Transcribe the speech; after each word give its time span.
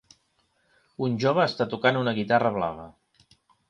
Un 1.09 1.19
jove 1.25 1.45
està 1.51 1.69
tocant 1.77 2.03
una 2.03 2.17
guitarra 2.23 2.57
blava 2.61 2.93